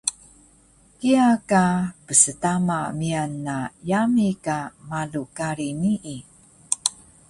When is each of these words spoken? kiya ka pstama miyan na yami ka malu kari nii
kiya 0.99 1.29
ka 1.49 1.63
pstama 2.05 2.79
miyan 2.99 3.31
na 3.45 3.55
yami 3.89 4.29
ka 4.45 4.57
malu 4.89 5.23
kari 5.37 5.69
nii 5.81 6.15